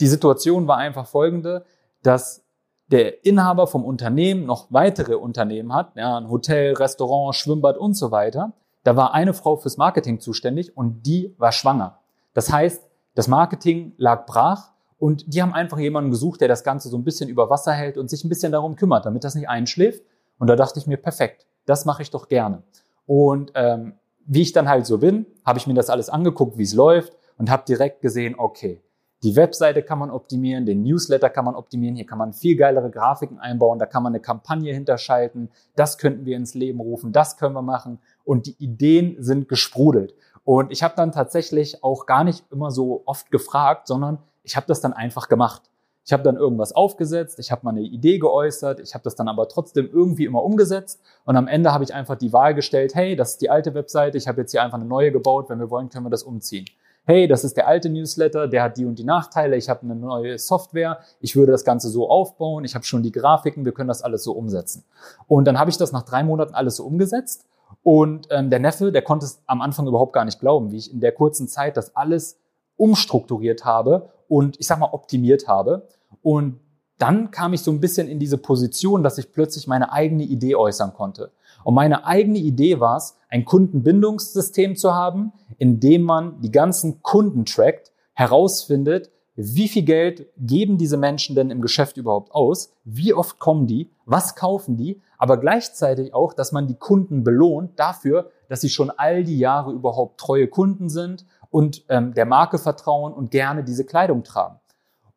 die 0.00 0.06
Situation 0.06 0.68
war 0.68 0.76
einfach 0.76 1.06
folgende, 1.06 1.64
dass 2.02 2.44
der 2.88 3.24
Inhaber 3.24 3.66
vom 3.66 3.84
Unternehmen 3.84 4.44
noch 4.44 4.66
weitere 4.70 5.14
Unternehmen 5.14 5.72
hat, 5.72 5.96
ja, 5.96 6.18
ein 6.18 6.28
Hotel, 6.28 6.74
Restaurant, 6.74 7.34
Schwimmbad 7.34 7.78
und 7.78 7.94
so 7.94 8.10
weiter. 8.10 8.52
Da 8.82 8.96
war 8.96 9.14
eine 9.14 9.32
Frau 9.32 9.56
fürs 9.56 9.78
Marketing 9.78 10.20
zuständig 10.20 10.76
und 10.76 11.06
die 11.06 11.34
war 11.38 11.52
schwanger. 11.52 11.98
Das 12.34 12.52
heißt, 12.52 12.86
das 13.14 13.28
Marketing 13.28 13.94
lag 13.96 14.26
brach 14.26 14.72
und 14.98 15.32
die 15.32 15.40
haben 15.40 15.54
einfach 15.54 15.78
jemanden 15.78 16.10
gesucht, 16.10 16.42
der 16.42 16.48
das 16.48 16.64
Ganze 16.64 16.90
so 16.90 16.98
ein 16.98 17.04
bisschen 17.04 17.30
über 17.30 17.48
Wasser 17.48 17.72
hält 17.72 17.96
und 17.96 18.10
sich 18.10 18.24
ein 18.24 18.28
bisschen 18.28 18.52
darum 18.52 18.76
kümmert, 18.76 19.06
damit 19.06 19.24
das 19.24 19.34
nicht 19.34 19.48
einschläft. 19.48 20.02
Und 20.38 20.48
da 20.48 20.56
dachte 20.56 20.78
ich 20.78 20.86
mir, 20.86 20.98
perfekt, 20.98 21.46
das 21.64 21.86
mache 21.86 22.02
ich 22.02 22.10
doch 22.10 22.28
gerne. 22.28 22.62
Und 23.06 23.52
ähm, 23.54 23.94
wie 24.26 24.42
ich 24.42 24.52
dann 24.52 24.68
halt 24.68 24.86
so 24.86 24.98
bin, 24.98 25.26
habe 25.44 25.58
ich 25.58 25.66
mir 25.66 25.74
das 25.74 25.90
alles 25.90 26.08
angeguckt, 26.08 26.58
wie 26.58 26.62
es 26.62 26.74
läuft 26.74 27.16
und 27.36 27.50
habe 27.50 27.64
direkt 27.66 28.00
gesehen, 28.00 28.34
okay, 28.38 28.80
die 29.22 29.36
Webseite 29.36 29.82
kann 29.82 29.98
man 29.98 30.10
optimieren, 30.10 30.66
den 30.66 30.82
Newsletter 30.82 31.30
kann 31.30 31.46
man 31.46 31.54
optimieren, 31.54 31.96
hier 31.96 32.04
kann 32.04 32.18
man 32.18 32.34
viel 32.34 32.56
geilere 32.56 32.90
Grafiken 32.90 33.38
einbauen, 33.38 33.78
da 33.78 33.86
kann 33.86 34.02
man 34.02 34.12
eine 34.12 34.20
Kampagne 34.20 34.72
hinterschalten, 34.74 35.50
das 35.76 35.96
könnten 35.96 36.26
wir 36.26 36.36
ins 36.36 36.52
Leben 36.52 36.78
rufen, 36.78 37.10
das 37.10 37.38
können 37.38 37.54
wir 37.54 37.62
machen 37.62 38.00
und 38.24 38.46
die 38.46 38.56
Ideen 38.62 39.16
sind 39.18 39.48
gesprudelt. 39.48 40.14
Und 40.44 40.70
ich 40.70 40.82
habe 40.82 40.94
dann 40.94 41.10
tatsächlich 41.10 41.82
auch 41.82 42.04
gar 42.04 42.22
nicht 42.22 42.44
immer 42.52 42.70
so 42.70 43.02
oft 43.06 43.30
gefragt, 43.30 43.86
sondern 43.86 44.18
ich 44.42 44.56
habe 44.56 44.66
das 44.66 44.82
dann 44.82 44.92
einfach 44.92 45.28
gemacht. 45.28 45.62
Ich 46.04 46.12
habe 46.12 46.22
dann 46.22 46.36
irgendwas 46.36 46.72
aufgesetzt, 46.72 47.38
ich 47.38 47.50
habe 47.50 47.64
mal 47.64 47.70
eine 47.70 47.80
Idee 47.80 48.18
geäußert, 48.18 48.80
ich 48.80 48.94
habe 48.94 49.04
das 49.04 49.14
dann 49.14 49.28
aber 49.28 49.48
trotzdem 49.48 49.88
irgendwie 49.92 50.26
immer 50.26 50.42
umgesetzt 50.42 51.00
und 51.24 51.36
am 51.36 51.48
Ende 51.48 51.72
habe 51.72 51.84
ich 51.84 51.94
einfach 51.94 52.16
die 52.16 52.32
Wahl 52.32 52.54
gestellt, 52.54 52.94
hey, 52.94 53.16
das 53.16 53.32
ist 53.32 53.40
die 53.40 53.50
alte 53.50 53.74
Webseite, 53.74 54.18
ich 54.18 54.28
habe 54.28 54.42
jetzt 54.42 54.50
hier 54.50 54.62
einfach 54.62 54.78
eine 54.78 54.86
neue 54.86 55.12
gebaut, 55.12 55.48
wenn 55.48 55.58
wir 55.58 55.70
wollen, 55.70 55.88
können 55.88 56.06
wir 56.06 56.10
das 56.10 56.22
umziehen 56.22 56.66
hey, 57.06 57.28
das 57.28 57.44
ist 57.44 57.56
der 57.56 57.68
alte 57.68 57.90
Newsletter, 57.90 58.48
der 58.48 58.62
hat 58.62 58.76
die 58.76 58.86
und 58.86 58.98
die 58.98 59.04
Nachteile, 59.04 59.56
ich 59.56 59.68
habe 59.68 59.82
eine 59.82 59.94
neue 59.94 60.38
Software, 60.38 61.00
ich 61.20 61.36
würde 61.36 61.52
das 61.52 61.64
Ganze 61.64 61.88
so 61.90 62.08
aufbauen, 62.08 62.64
ich 62.64 62.74
habe 62.74 62.84
schon 62.84 63.02
die 63.02 63.12
Grafiken, 63.12 63.64
wir 63.64 63.72
können 63.72 63.88
das 63.88 64.02
alles 64.02 64.24
so 64.24 64.32
umsetzen. 64.32 64.84
Und 65.26 65.44
dann 65.44 65.58
habe 65.58 65.70
ich 65.70 65.76
das 65.76 65.92
nach 65.92 66.02
drei 66.02 66.22
Monaten 66.22 66.54
alles 66.54 66.76
so 66.76 66.84
umgesetzt 66.84 67.46
und 67.82 68.28
ähm, 68.30 68.50
der 68.50 68.58
Neffe, 68.58 68.90
der 68.90 69.02
konnte 69.02 69.26
es 69.26 69.42
am 69.46 69.60
Anfang 69.60 69.86
überhaupt 69.86 70.14
gar 70.14 70.24
nicht 70.24 70.40
glauben, 70.40 70.72
wie 70.72 70.78
ich 70.78 70.92
in 70.92 71.00
der 71.00 71.12
kurzen 71.12 71.46
Zeit 71.46 71.76
das 71.76 71.94
alles 71.94 72.38
umstrukturiert 72.76 73.64
habe 73.64 74.08
und 74.28 74.58
ich 74.58 74.66
sag 74.66 74.78
mal 74.78 74.92
optimiert 74.92 75.48
habe. 75.48 75.88
Und 76.22 76.60
dann 76.98 77.30
kam 77.30 77.52
ich 77.52 77.62
so 77.62 77.70
ein 77.70 77.80
bisschen 77.80 78.08
in 78.08 78.18
diese 78.18 78.38
Position, 78.38 79.02
dass 79.02 79.18
ich 79.18 79.32
plötzlich 79.32 79.66
meine 79.66 79.92
eigene 79.92 80.22
Idee 80.22 80.54
äußern 80.54 80.94
konnte. 80.94 81.32
Und 81.64 81.74
meine 81.74 82.06
eigene 82.06 82.38
Idee 82.38 82.78
war 82.80 82.96
es, 82.96 83.16
ein 83.28 83.44
Kundenbindungssystem 83.44 84.76
zu 84.76 84.94
haben, 84.94 85.32
in 85.58 85.80
dem 85.80 86.02
man 86.02 86.40
die 86.40 86.52
ganzen 86.52 87.02
Kunden 87.02 87.44
trackt, 87.44 87.92
herausfindet, 88.12 89.10
wie 89.36 89.66
viel 89.66 89.82
Geld 89.82 90.28
geben 90.38 90.78
diese 90.78 90.96
Menschen 90.96 91.34
denn 91.34 91.50
im 91.50 91.60
Geschäft 91.60 91.96
überhaupt 91.96 92.32
aus, 92.32 92.72
wie 92.84 93.12
oft 93.12 93.40
kommen 93.40 93.66
die, 93.66 93.90
was 94.06 94.36
kaufen 94.36 94.76
die, 94.76 95.00
aber 95.18 95.38
gleichzeitig 95.38 96.14
auch, 96.14 96.32
dass 96.32 96.52
man 96.52 96.68
die 96.68 96.76
Kunden 96.76 97.24
belohnt 97.24 97.78
dafür, 97.78 98.30
dass 98.48 98.60
sie 98.60 98.68
schon 98.68 98.90
all 98.90 99.24
die 99.24 99.38
Jahre 99.38 99.72
überhaupt 99.72 100.20
treue 100.20 100.46
Kunden 100.46 100.88
sind 100.88 101.26
und 101.54 101.84
ähm, 101.88 102.14
der 102.14 102.26
Marke 102.26 102.58
vertrauen 102.58 103.12
und 103.12 103.30
gerne 103.30 103.62
diese 103.62 103.84
Kleidung 103.84 104.24
tragen. 104.24 104.58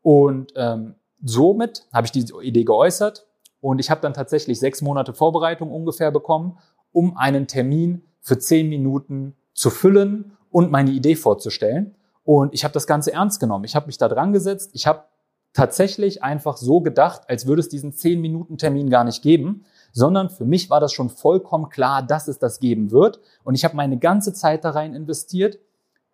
Und 0.04 0.54
ähm, 0.56 0.94
somit 1.24 1.88
habe 1.92 2.06
ich 2.06 2.12
diese 2.12 2.40
Idee 2.44 2.64
geäußert 2.64 3.26
und 3.60 3.80
ich 3.80 3.90
habe 3.90 4.02
dann 4.02 4.14
tatsächlich 4.14 4.60
sechs 4.60 4.84
Monate 4.84 5.16
Vorbereitung 5.16 5.72
ungefähr 5.72 6.12
bekommen, 6.12 6.60
um 6.92 7.18
einen 7.18 7.48
Termin 7.48 8.04
für 8.22 8.38
zehn 8.38 8.70
Minuten 8.70 9.36
zu 9.56 9.72
füllen 9.72 10.38
und 10.52 10.70
meine 10.70 10.92
Idee 10.92 11.16
vorzustellen. 11.16 11.96
Und 12.24 12.54
ich 12.54 12.64
habe 12.64 12.74
das 12.74 12.86
Ganze 12.86 13.14
ernst 13.14 13.40
genommen. 13.40 13.66
Ich 13.66 13.76
habe 13.76 13.88
mich 13.88 13.98
da 13.98 14.08
dran 14.08 14.32
gesetzt. 14.32 14.70
Ich 14.74 14.86
habe 14.86 15.06
tatsächlich 15.54 16.22
einfach 16.22 16.58
so 16.58 16.82
gedacht, 16.82 17.24
als 17.28 17.48
würde 17.48 17.62
es 17.62 17.70
diesen 17.70 17.94
zehn 17.94 18.22
Minuten 18.22 18.60
Termin 18.60 18.92
gar 18.92 19.06
nicht 19.06 19.24
geben, 19.24 19.66
sondern 19.92 20.30
für 20.30 20.46
mich 20.46 20.70
war 20.70 20.82
das 20.82 20.94
schon 20.94 21.10
vollkommen 21.10 21.70
klar, 21.70 22.04
dass 22.04 22.28
es 22.28 22.38
das 22.38 22.60
geben 22.60 22.92
wird. 22.92 23.22
Und 23.44 23.56
ich 23.56 23.66
habe 23.66 23.76
meine 23.76 23.98
ganze 23.98 24.34
Zeit 24.34 24.64
da 24.66 24.70
rein 24.70 24.94
investiert, 24.94 25.58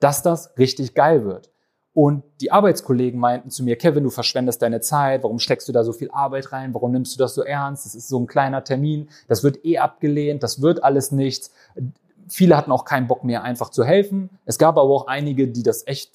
dass 0.03 0.21
das 0.21 0.57
richtig 0.57 0.95
geil 0.95 1.23
wird. 1.23 1.49
Und 1.93 2.23
die 2.41 2.51
Arbeitskollegen 2.51 3.19
meinten 3.19 3.51
zu 3.51 3.63
mir, 3.63 3.77
Kevin, 3.77 4.03
du 4.03 4.09
verschwendest 4.09 4.61
deine 4.61 4.81
Zeit, 4.81 5.23
warum 5.23 5.39
steckst 5.39 5.67
du 5.67 5.71
da 5.71 5.83
so 5.83 5.93
viel 5.93 6.09
Arbeit 6.11 6.51
rein, 6.51 6.73
warum 6.73 6.91
nimmst 6.91 7.13
du 7.13 7.19
das 7.19 7.35
so 7.35 7.43
ernst, 7.43 7.85
das 7.85 7.95
ist 7.95 8.09
so 8.09 8.19
ein 8.19 8.27
kleiner 8.27 8.63
Termin, 8.63 9.09
das 9.27 9.43
wird 9.43 9.63
eh 9.63 9.77
abgelehnt, 9.77 10.41
das 10.43 10.61
wird 10.61 10.83
alles 10.83 11.11
nichts. 11.11 11.51
Viele 12.27 12.57
hatten 12.57 12.71
auch 12.71 12.83
keinen 12.83 13.07
Bock 13.07 13.23
mehr, 13.23 13.43
einfach 13.43 13.69
zu 13.69 13.85
helfen. 13.85 14.29
Es 14.45 14.57
gab 14.57 14.77
aber 14.77 14.89
auch 14.89 15.07
einige, 15.07 15.47
die 15.47 15.63
das 15.63 15.87
echt 15.87 16.11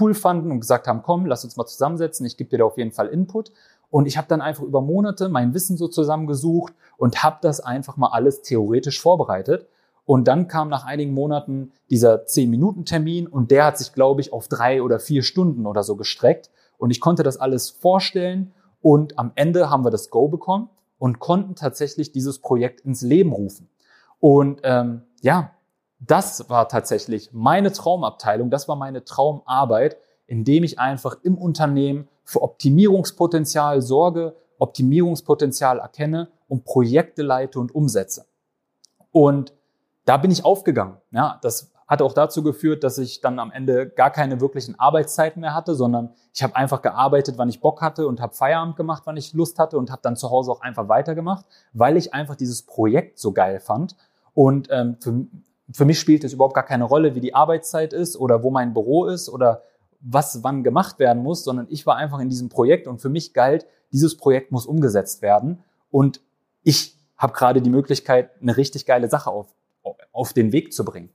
cool 0.00 0.14
fanden 0.14 0.50
und 0.50 0.60
gesagt 0.60 0.88
haben, 0.88 1.02
komm, 1.02 1.24
lass 1.26 1.44
uns 1.44 1.56
mal 1.56 1.66
zusammensetzen, 1.66 2.26
ich 2.26 2.36
gebe 2.36 2.50
dir 2.50 2.58
da 2.58 2.64
auf 2.64 2.76
jeden 2.76 2.92
Fall 2.92 3.06
Input. 3.06 3.52
Und 3.88 4.06
ich 4.06 4.18
habe 4.18 4.28
dann 4.28 4.40
einfach 4.40 4.64
über 4.64 4.82
Monate 4.82 5.28
mein 5.28 5.54
Wissen 5.54 5.76
so 5.76 5.88
zusammengesucht 5.88 6.74
und 6.98 7.22
habe 7.22 7.38
das 7.40 7.60
einfach 7.60 7.96
mal 7.96 8.08
alles 8.08 8.42
theoretisch 8.42 9.00
vorbereitet 9.00 9.66
und 10.10 10.26
dann 10.26 10.48
kam 10.48 10.68
nach 10.70 10.84
einigen 10.84 11.14
Monaten 11.14 11.70
dieser 11.88 12.24
10-Minuten-Termin 12.24 13.28
und 13.28 13.52
der 13.52 13.64
hat 13.64 13.78
sich, 13.78 13.92
glaube 13.92 14.20
ich, 14.20 14.32
auf 14.32 14.48
drei 14.48 14.82
oder 14.82 14.98
vier 14.98 15.22
Stunden 15.22 15.66
oder 15.66 15.84
so 15.84 15.94
gestreckt. 15.94 16.50
Und 16.78 16.90
ich 16.90 17.00
konnte 17.00 17.22
das 17.22 17.36
alles 17.36 17.70
vorstellen 17.70 18.52
und 18.82 19.20
am 19.20 19.30
Ende 19.36 19.70
haben 19.70 19.84
wir 19.84 19.92
das 19.92 20.10
Go 20.10 20.26
bekommen 20.26 20.68
und 20.98 21.20
konnten 21.20 21.54
tatsächlich 21.54 22.10
dieses 22.10 22.40
Projekt 22.40 22.80
ins 22.80 23.02
Leben 23.02 23.30
rufen. 23.30 23.68
Und 24.18 24.62
ähm, 24.64 25.02
ja, 25.20 25.52
das 26.00 26.50
war 26.50 26.68
tatsächlich 26.68 27.30
meine 27.32 27.70
Traumabteilung, 27.70 28.50
das 28.50 28.66
war 28.66 28.74
meine 28.74 29.04
Traumarbeit, 29.04 29.96
indem 30.26 30.64
ich 30.64 30.80
einfach 30.80 31.18
im 31.22 31.38
Unternehmen 31.38 32.08
für 32.24 32.42
Optimierungspotenzial 32.42 33.80
sorge, 33.80 34.34
Optimierungspotenzial 34.58 35.78
erkenne 35.78 36.30
und 36.48 36.64
Projekte 36.64 37.22
leite 37.22 37.60
und 37.60 37.72
umsetze. 37.72 38.26
Und 39.12 39.52
da 40.04 40.16
bin 40.16 40.30
ich 40.30 40.44
aufgegangen. 40.44 40.96
Ja, 41.10 41.38
das 41.42 41.70
hat 41.90 42.02
auch 42.02 42.12
dazu 42.12 42.44
geführt, 42.44 42.84
dass 42.84 42.98
ich 42.98 43.20
dann 43.20 43.40
am 43.40 43.50
Ende 43.50 43.88
gar 43.88 44.10
keine 44.10 44.40
wirklichen 44.40 44.78
Arbeitszeiten 44.78 45.40
mehr 45.40 45.54
hatte, 45.54 45.74
sondern 45.74 46.14
ich 46.32 46.42
habe 46.44 46.54
einfach 46.54 46.82
gearbeitet, 46.82 47.36
wann 47.36 47.48
ich 47.48 47.60
Bock 47.60 47.82
hatte 47.82 48.06
und 48.06 48.20
habe 48.20 48.32
Feierabend 48.32 48.76
gemacht, 48.76 49.02
wann 49.06 49.16
ich 49.16 49.32
Lust 49.32 49.58
hatte 49.58 49.76
und 49.76 49.90
habe 49.90 50.00
dann 50.00 50.14
zu 50.14 50.30
Hause 50.30 50.52
auch 50.52 50.60
einfach 50.60 50.88
weitergemacht, 50.88 51.44
weil 51.72 51.96
ich 51.96 52.14
einfach 52.14 52.36
dieses 52.36 52.62
Projekt 52.62 53.18
so 53.18 53.32
geil 53.32 53.58
fand. 53.58 53.96
Und 54.34 54.68
ähm, 54.70 54.98
für, 55.00 55.26
für 55.72 55.84
mich 55.84 55.98
spielt 55.98 56.22
es 56.22 56.32
überhaupt 56.32 56.54
gar 56.54 56.64
keine 56.64 56.84
Rolle, 56.84 57.16
wie 57.16 57.20
die 57.20 57.34
Arbeitszeit 57.34 57.92
ist 57.92 58.16
oder 58.16 58.44
wo 58.44 58.50
mein 58.50 58.72
Büro 58.72 59.06
ist 59.06 59.28
oder 59.28 59.62
was 60.00 60.44
wann 60.44 60.62
gemacht 60.62 61.00
werden 61.00 61.24
muss, 61.24 61.42
sondern 61.42 61.66
ich 61.70 61.86
war 61.86 61.96
einfach 61.96 62.20
in 62.20 62.28
diesem 62.28 62.48
Projekt 62.48 62.86
und 62.86 63.00
für 63.00 63.08
mich 63.08 63.34
galt, 63.34 63.66
dieses 63.92 64.16
Projekt 64.16 64.52
muss 64.52 64.64
umgesetzt 64.64 65.22
werden 65.22 65.64
und 65.90 66.20
ich 66.62 66.96
habe 67.16 67.32
gerade 67.32 67.60
die 67.60 67.70
Möglichkeit, 67.70 68.30
eine 68.40 68.56
richtig 68.56 68.86
geile 68.86 69.10
Sache 69.10 69.30
auf, 69.30 69.48
auf 70.20 70.34
den 70.34 70.52
Weg 70.52 70.74
zu 70.74 70.84
bringen. 70.84 71.08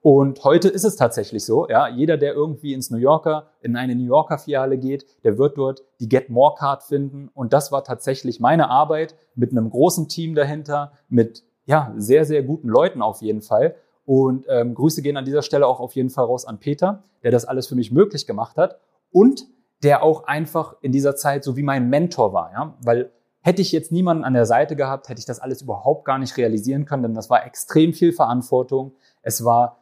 Und 0.00 0.44
heute 0.44 0.68
ist 0.68 0.84
es 0.84 0.96
tatsächlich 0.96 1.44
so, 1.44 1.66
ja, 1.68 1.88
jeder, 1.88 2.16
der 2.16 2.34
irgendwie 2.34 2.72
ins 2.72 2.90
New 2.90 2.98
Yorker, 2.98 3.48
in 3.62 3.74
eine 3.74 3.96
New 3.96 4.04
Yorker 4.04 4.38
Filiale 4.38 4.78
geht, 4.78 5.06
der 5.24 5.38
wird 5.38 5.58
dort 5.58 5.82
die 5.98 6.08
Get 6.08 6.28
More 6.28 6.54
Card 6.56 6.84
finden. 6.84 7.30
Und 7.34 7.52
das 7.52 7.72
war 7.72 7.82
tatsächlich 7.82 8.38
meine 8.38 8.70
Arbeit 8.70 9.16
mit 9.34 9.50
einem 9.50 9.70
großen 9.70 10.06
Team 10.08 10.34
dahinter, 10.34 10.92
mit 11.08 11.42
ja, 11.66 11.92
sehr, 11.96 12.26
sehr 12.26 12.42
guten 12.42 12.68
Leuten 12.68 13.02
auf 13.02 13.22
jeden 13.22 13.42
Fall. 13.42 13.74
Und 14.04 14.44
ähm, 14.48 14.74
Grüße 14.74 15.02
gehen 15.02 15.16
an 15.16 15.24
dieser 15.24 15.42
Stelle 15.42 15.66
auch 15.66 15.80
auf 15.80 15.96
jeden 15.96 16.10
Fall 16.10 16.26
raus 16.26 16.44
an 16.44 16.60
Peter, 16.60 17.02
der 17.24 17.32
das 17.32 17.46
alles 17.46 17.66
für 17.66 17.74
mich 17.74 17.90
möglich 17.90 18.26
gemacht 18.26 18.56
hat 18.56 18.78
und 19.10 19.46
der 19.82 20.04
auch 20.04 20.24
einfach 20.24 20.76
in 20.80 20.92
dieser 20.92 21.16
Zeit 21.16 21.42
so 21.42 21.56
wie 21.56 21.62
mein 21.62 21.88
Mentor 21.88 22.32
war, 22.32 22.52
ja, 22.52 22.74
weil 22.84 23.10
hätte 23.44 23.60
ich 23.60 23.72
jetzt 23.72 23.92
niemanden 23.92 24.24
an 24.24 24.32
der 24.32 24.46
Seite 24.46 24.74
gehabt, 24.74 25.10
hätte 25.10 25.18
ich 25.18 25.26
das 25.26 25.38
alles 25.38 25.60
überhaupt 25.60 26.06
gar 26.06 26.18
nicht 26.18 26.38
realisieren 26.38 26.86
können, 26.86 27.02
denn 27.02 27.14
das 27.14 27.28
war 27.28 27.46
extrem 27.46 27.92
viel 27.92 28.12
Verantwortung. 28.12 28.92
Es 29.20 29.44
war 29.44 29.80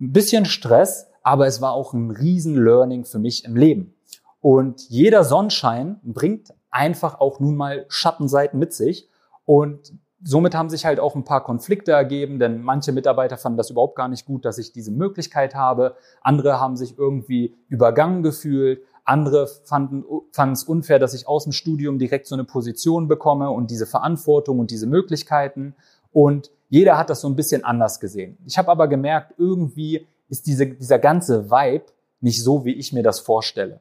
ein 0.00 0.12
bisschen 0.12 0.44
Stress, 0.44 1.08
aber 1.22 1.48
es 1.48 1.60
war 1.60 1.72
auch 1.72 1.92
ein 1.92 2.12
riesen 2.12 2.54
Learning 2.54 3.04
für 3.04 3.18
mich 3.18 3.44
im 3.44 3.56
Leben. 3.56 3.94
Und 4.40 4.88
jeder 4.88 5.24
Sonnenschein 5.24 5.98
bringt 6.04 6.54
einfach 6.70 7.18
auch 7.18 7.40
nun 7.40 7.56
mal 7.56 7.84
Schattenseiten 7.88 8.60
mit 8.60 8.72
sich. 8.72 9.08
Und 9.44 9.92
somit 10.22 10.54
haben 10.54 10.70
sich 10.70 10.86
halt 10.86 11.00
auch 11.00 11.16
ein 11.16 11.24
paar 11.24 11.42
Konflikte 11.42 11.90
ergeben, 11.90 12.38
denn 12.38 12.62
manche 12.62 12.92
Mitarbeiter 12.92 13.36
fanden 13.36 13.58
das 13.58 13.70
überhaupt 13.70 13.96
gar 13.96 14.06
nicht 14.06 14.24
gut, 14.24 14.44
dass 14.44 14.56
ich 14.56 14.72
diese 14.72 14.92
Möglichkeit 14.92 15.56
habe. 15.56 15.96
Andere 16.20 16.60
haben 16.60 16.76
sich 16.76 16.96
irgendwie 16.96 17.56
übergangen 17.68 18.22
gefühlt. 18.22 18.82
Andere 19.04 19.48
fanden 19.64 20.04
es 20.52 20.64
unfair, 20.64 20.98
dass 20.98 21.14
ich 21.14 21.26
aus 21.26 21.44
dem 21.44 21.52
Studium 21.52 21.98
direkt 21.98 22.26
so 22.26 22.34
eine 22.34 22.44
Position 22.44 23.08
bekomme 23.08 23.50
und 23.50 23.70
diese 23.70 23.86
Verantwortung 23.86 24.58
und 24.58 24.70
diese 24.70 24.86
Möglichkeiten. 24.86 25.74
Und 26.12 26.50
jeder 26.68 26.96
hat 26.98 27.10
das 27.10 27.20
so 27.20 27.28
ein 27.28 27.36
bisschen 27.36 27.64
anders 27.64 28.00
gesehen. 28.00 28.38
Ich 28.46 28.58
habe 28.58 28.70
aber 28.70 28.88
gemerkt, 28.88 29.34
irgendwie 29.38 30.06
ist 30.28 30.46
diese, 30.46 30.66
dieser 30.66 30.98
ganze 30.98 31.50
Vibe 31.50 31.86
nicht 32.20 32.42
so, 32.42 32.64
wie 32.64 32.74
ich 32.74 32.92
mir 32.92 33.02
das 33.02 33.20
vorstelle. 33.20 33.80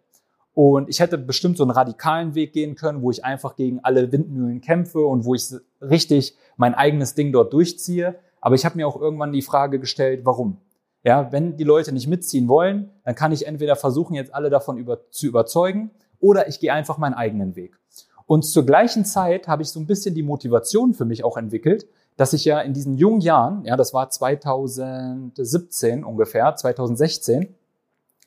Und 0.53 0.89
ich 0.89 0.99
hätte 0.99 1.17
bestimmt 1.17 1.57
so 1.57 1.63
einen 1.63 1.71
radikalen 1.71 2.35
Weg 2.35 2.53
gehen 2.53 2.75
können, 2.75 3.01
wo 3.01 3.11
ich 3.11 3.23
einfach 3.23 3.55
gegen 3.55 3.79
alle 3.83 4.11
Windmühlen 4.11 4.61
kämpfe 4.61 4.99
und 4.99 5.23
wo 5.23 5.35
ich 5.35 5.53
richtig 5.79 6.35
mein 6.57 6.73
eigenes 6.73 7.13
Ding 7.13 7.31
dort 7.31 7.53
durchziehe. 7.53 8.15
Aber 8.41 8.55
ich 8.55 8.65
habe 8.65 8.75
mir 8.75 8.88
auch 8.88 8.99
irgendwann 8.99 9.31
die 9.31 9.41
Frage 9.41 9.79
gestellt, 9.79 10.21
warum? 10.25 10.57
Ja, 11.03 11.32
wenn 11.32 11.56
die 11.56 11.63
Leute 11.63 11.91
nicht 11.91 12.08
mitziehen 12.08 12.48
wollen, 12.48 12.91
dann 13.03 13.15
kann 13.15 13.32
ich 13.32 13.48
entweder 13.48 13.75
versuchen, 13.75 14.15
jetzt 14.15 14.34
alle 14.34 14.50
davon 14.50 14.77
über, 14.77 15.10
zu 15.12 15.27
überzeugen, 15.27 15.91
oder 16.20 16.48
ich 16.50 16.60
gehe 16.60 16.74
einfach 16.74 16.98
meinen 16.98 17.13
eigenen 17.13 17.56
Weg. 17.56 17.79
Und 18.25 18.44
zur 18.44 18.65
gleichen 18.65 19.06
Zeit 19.06 19.48
habe 19.48 19.63
ich 19.63 19.70
so 19.70 19.79
ein 19.79 19.88
bisschen 19.88 20.13
die 20.13 20.24
Motivation 20.24 20.94
für 20.94 21.06
mich 21.06 21.24
auch 21.24 21.38
entwickelt, 21.38 21.88
dass 22.18 22.34
ich 22.34 22.44
ja 22.44 22.60
in 22.60 22.74
diesen 22.74 22.96
jungen 22.96 23.22
Jahren, 23.22 23.63
ja, 23.63 23.77
das 23.77 23.94
war 23.94 24.10
2017 24.10 26.03
ungefähr, 26.03 26.53
2016, 26.56 27.56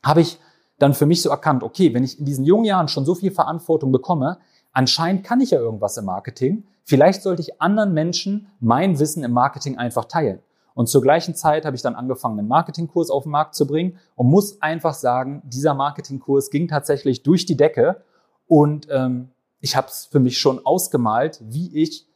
habe 0.03 0.23
ich 0.23 0.41
dann 0.79 0.95
für 0.95 1.07
mich 1.07 1.23
so 1.23 1.31
erkannt, 1.31 1.63
okay, 1.63 1.95
wenn 1.95 2.03
ich 2.03 2.19
in 2.19 2.25
diesen 2.25 2.45
jungen 2.45 2.65
Jahren 2.65 2.89
schon 2.89 3.05
so 3.05 3.15
viel 3.15 3.31
Verantwortung 3.31 3.93
bekomme, 3.93 4.39
anscheinend 4.73 5.25
kann 5.25 5.41
ich 5.41 5.51
ja 5.51 5.59
irgendwas 5.59 5.97
im 5.99 6.07
Marketing. 6.07 6.65
Vielleicht 6.85 7.23
sollte 7.23 7.43
ich 7.43 7.61
anderen 7.61 7.93
Menschen 7.93 8.49
mein 8.59 8.99
Wissen 8.99 9.23
im 9.23 9.33
Marketing 9.33 9.79
einfach 9.79 10.07
teilen. 10.07 10.41
Und 10.75 10.89
zur 10.89 11.03
gleichen 11.03 11.35
Zeit 11.35 11.65
habe 11.65 11.77
ich 11.77 11.83
dann 11.83 11.95
angefangen, 11.95 12.39
einen 12.39 12.49
Marketingkurs 12.49 13.11
auf 13.11 13.25
den 13.25 13.33
Markt 13.33 13.55
zu 13.55 13.67
bringen 13.67 13.99
und 14.15 14.29
muss 14.29 14.61
einfach 14.63 14.95
sagen, 14.95 15.43
dieser 15.45 15.75
Marketingkurs 15.75 16.51
ging 16.51 16.69
tatsächlich 16.69 17.23
durch 17.23 17.47
die 17.47 17.57
Decke 17.57 18.03
und 18.47 18.89
ähm, 18.91 19.31
ich 19.61 19.77
habe 19.77 19.87
es 19.87 20.07
für 20.07 20.21
mich 20.21 20.39
schon 20.39 20.65
ausgemalt, 20.65 21.41
wie 21.45 21.83
ich 21.83 22.09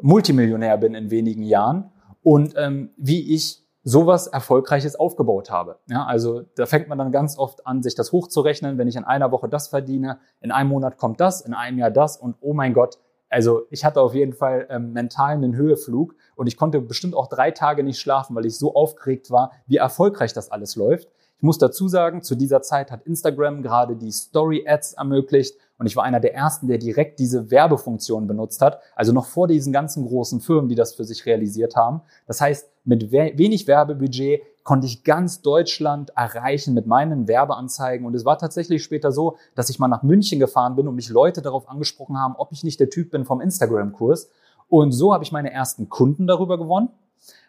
Multimillionär 0.00 0.76
bin 0.78 0.94
in 0.94 1.10
wenigen 1.10 1.42
Jahren 1.42 1.92
und 2.22 2.54
ähm, 2.56 2.90
wie 2.96 3.34
ich 3.34 3.64
sowas 3.84 4.26
Erfolgreiches 4.26 4.96
aufgebaut 4.96 5.50
habe. 5.50 5.78
Ja, 5.88 6.04
also 6.06 6.42
da 6.56 6.64
fängt 6.64 6.88
man 6.88 6.96
dann 6.96 7.12
ganz 7.12 7.38
oft 7.38 7.66
an, 7.66 7.82
sich 7.82 7.94
das 7.94 8.12
hochzurechnen. 8.12 8.78
Wenn 8.78 8.88
ich 8.88 8.96
in 8.96 9.04
einer 9.04 9.30
Woche 9.30 9.48
das 9.48 9.68
verdiene, 9.68 10.18
in 10.40 10.50
einem 10.50 10.70
Monat 10.70 10.96
kommt 10.96 11.20
das, 11.20 11.42
in 11.42 11.52
einem 11.52 11.78
Jahr 11.78 11.90
das 11.90 12.16
und 12.16 12.36
oh 12.40 12.54
mein 12.54 12.72
Gott, 12.72 12.98
also 13.34 13.66
ich 13.70 13.84
hatte 13.84 14.00
auf 14.00 14.14
jeden 14.14 14.32
Fall 14.32 14.68
ähm, 14.70 14.92
mental 14.92 15.32
einen 15.32 15.56
Höheflug 15.56 16.14
und 16.36 16.46
ich 16.46 16.56
konnte 16.56 16.80
bestimmt 16.80 17.16
auch 17.16 17.26
drei 17.26 17.50
Tage 17.50 17.82
nicht 17.82 17.98
schlafen, 17.98 18.36
weil 18.36 18.46
ich 18.46 18.56
so 18.56 18.76
aufgeregt 18.76 19.32
war, 19.32 19.50
wie 19.66 19.76
erfolgreich 19.76 20.32
das 20.32 20.52
alles 20.52 20.76
läuft. 20.76 21.08
Ich 21.36 21.42
muss 21.42 21.58
dazu 21.58 21.88
sagen, 21.88 22.22
zu 22.22 22.34
dieser 22.34 22.62
Zeit 22.62 22.90
hat 22.90 23.02
Instagram 23.06 23.62
gerade 23.62 23.96
die 23.96 24.12
Story 24.12 24.64
Ads 24.66 24.94
ermöglicht 24.94 25.56
und 25.78 25.86
ich 25.86 25.96
war 25.96 26.04
einer 26.04 26.20
der 26.20 26.34
ersten, 26.34 26.68
der 26.68 26.78
direkt 26.78 27.18
diese 27.18 27.50
Werbefunktion 27.50 28.26
benutzt 28.26 28.62
hat. 28.62 28.80
Also 28.94 29.12
noch 29.12 29.26
vor 29.26 29.48
diesen 29.48 29.72
ganzen 29.72 30.06
großen 30.06 30.40
Firmen, 30.40 30.68
die 30.68 30.76
das 30.76 30.94
für 30.94 31.04
sich 31.04 31.26
realisiert 31.26 31.74
haben. 31.76 32.02
Das 32.26 32.40
heißt, 32.40 32.70
mit 32.84 33.10
wenig 33.10 33.66
Werbebudget 33.66 34.42
konnte 34.62 34.86
ich 34.86 35.04
ganz 35.04 35.42
Deutschland 35.42 36.10
erreichen 36.16 36.74
mit 36.74 36.86
meinen 36.86 37.28
Werbeanzeigen. 37.28 38.06
Und 38.06 38.14
es 38.14 38.24
war 38.24 38.38
tatsächlich 38.38 38.82
später 38.82 39.12
so, 39.12 39.36
dass 39.54 39.68
ich 39.68 39.78
mal 39.78 39.88
nach 39.88 40.02
München 40.02 40.38
gefahren 40.38 40.76
bin 40.76 40.88
und 40.88 40.94
mich 40.94 41.10
Leute 41.10 41.42
darauf 41.42 41.68
angesprochen 41.68 42.18
haben, 42.18 42.34
ob 42.36 42.52
ich 42.52 42.64
nicht 42.64 42.80
der 42.80 42.88
Typ 42.88 43.10
bin 43.10 43.24
vom 43.24 43.40
Instagram-Kurs. 43.40 44.30
Und 44.68 44.92
so 44.92 45.12
habe 45.12 45.24
ich 45.24 45.32
meine 45.32 45.52
ersten 45.52 45.88
Kunden 45.88 46.26
darüber 46.26 46.56
gewonnen. 46.56 46.88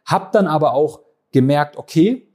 Hab 0.04 0.32
dann 0.32 0.48
aber 0.48 0.74
auch 0.74 1.00
gemerkt, 1.32 1.78
okay, 1.78 2.28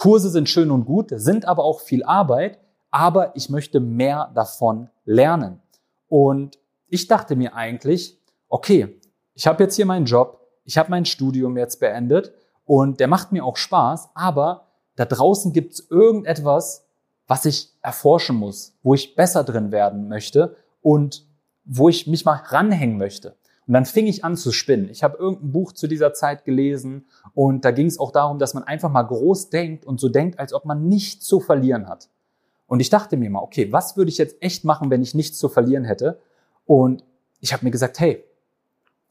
Kurse 0.00 0.30
sind 0.30 0.48
schön 0.48 0.70
und 0.70 0.86
gut, 0.86 1.12
sind 1.14 1.44
aber 1.44 1.64
auch 1.64 1.80
viel 1.80 2.02
Arbeit 2.04 2.58
aber 2.90 3.36
ich 3.36 3.50
möchte 3.50 3.80
mehr 3.80 4.30
davon 4.34 4.88
lernen. 5.04 5.60
Und 6.08 6.58
ich 6.88 7.06
dachte 7.06 7.36
mir 7.36 7.54
eigentlich, 7.54 8.18
okay, 8.48 9.00
ich 9.34 9.46
habe 9.46 9.62
jetzt 9.62 9.76
hier 9.76 9.86
meinen 9.86 10.06
Job, 10.06 10.40
ich 10.64 10.76
habe 10.76 10.90
mein 10.90 11.04
Studium 11.04 11.56
jetzt 11.56 11.80
beendet 11.80 12.32
und 12.64 13.00
der 13.00 13.08
macht 13.08 13.32
mir 13.32 13.44
auch 13.44 13.56
Spaß, 13.56 14.10
aber 14.14 14.66
da 14.96 15.04
draußen 15.04 15.52
gibt 15.52 15.74
es 15.74 15.90
irgendetwas, 15.90 16.86
was 17.26 17.44
ich 17.44 17.72
erforschen 17.80 18.36
muss, 18.36 18.76
wo 18.82 18.94
ich 18.94 19.14
besser 19.14 19.44
drin 19.44 19.70
werden 19.70 20.08
möchte 20.08 20.56
und 20.82 21.24
wo 21.64 21.88
ich 21.88 22.08
mich 22.08 22.24
mal 22.24 22.40
ranhängen 22.44 22.98
möchte. 22.98 23.36
Und 23.70 23.74
dann 23.74 23.84
fing 23.84 24.08
ich 24.08 24.24
an 24.24 24.36
zu 24.36 24.50
spinnen. 24.50 24.88
Ich 24.90 25.04
habe 25.04 25.16
irgendein 25.16 25.52
Buch 25.52 25.70
zu 25.70 25.86
dieser 25.86 26.12
Zeit 26.12 26.44
gelesen 26.44 27.06
und 27.34 27.64
da 27.64 27.70
ging 27.70 27.86
es 27.86 28.00
auch 28.00 28.10
darum, 28.10 28.40
dass 28.40 28.52
man 28.52 28.64
einfach 28.64 28.90
mal 28.90 29.04
groß 29.04 29.48
denkt 29.50 29.86
und 29.86 30.00
so 30.00 30.08
denkt, 30.08 30.40
als 30.40 30.52
ob 30.52 30.64
man 30.64 30.88
nichts 30.88 31.24
zu 31.24 31.38
verlieren 31.38 31.88
hat. 31.88 32.08
Und 32.66 32.80
ich 32.80 32.90
dachte 32.90 33.16
mir 33.16 33.30
mal, 33.30 33.38
okay, 33.38 33.72
was 33.72 33.96
würde 33.96 34.08
ich 34.08 34.18
jetzt 34.18 34.42
echt 34.42 34.64
machen, 34.64 34.90
wenn 34.90 35.02
ich 35.02 35.14
nichts 35.14 35.38
zu 35.38 35.48
verlieren 35.48 35.84
hätte? 35.84 36.18
Und 36.66 37.04
ich 37.38 37.52
habe 37.52 37.64
mir 37.64 37.70
gesagt, 37.70 38.00
hey, 38.00 38.24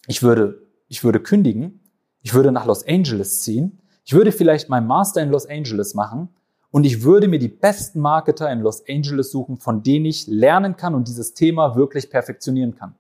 ich 0.08 0.24
würde, 0.24 0.62
ich 0.90 1.06
würde 1.06 1.22
kündigen, 1.22 1.80
ich 2.22 2.34
würde 2.34 2.52
nach 2.52 2.66
Los 2.66 2.86
Angeles 2.86 3.40
ziehen, 3.40 3.80
ich 4.04 4.12
würde 4.12 4.34
vielleicht 4.34 4.68
meinen 4.68 4.88
Master 4.88 5.24
in 5.24 5.30
Los 5.30 5.46
Angeles 5.46 5.94
machen 5.94 6.28
und 6.70 6.86
ich 6.86 7.04
würde 7.04 7.30
mir 7.30 7.40
die 7.40 7.48
besten 7.48 8.02
Marketer 8.02 8.52
in 8.52 8.60
Los 8.60 8.84
Angeles 8.90 9.32
suchen, 9.32 9.56
von 9.56 9.84
denen 9.84 10.04
ich 10.04 10.28
lernen 10.28 10.76
kann 10.76 10.96
und 10.96 11.08
dieses 11.08 11.34
Thema 11.34 11.78
wirklich 11.78 12.10
perfektionieren 12.10 12.76
kann. 12.76 12.96